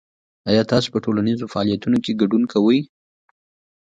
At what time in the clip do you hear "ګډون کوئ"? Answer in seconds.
2.21-2.79